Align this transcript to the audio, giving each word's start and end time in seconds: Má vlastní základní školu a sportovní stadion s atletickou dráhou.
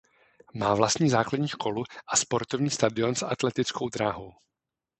Má 0.53 0.75
vlastní 0.75 1.09
základní 1.09 1.47
školu 1.47 1.83
a 2.07 2.17
sportovní 2.17 2.69
stadion 2.69 3.15
s 3.15 3.23
atletickou 3.25 3.89
dráhou. 3.89 4.33